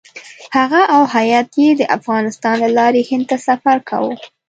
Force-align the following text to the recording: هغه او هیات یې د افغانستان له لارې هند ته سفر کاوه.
هغه 0.55 0.81
او 0.95 1.01
هیات 1.15 1.49
یې 1.61 1.69
د 1.79 1.81
افغانستان 1.97 2.55
له 2.63 2.69
لارې 2.77 3.01
هند 3.09 3.25
ته 3.29 3.37
سفر 3.47 3.77
کاوه. 3.89 4.13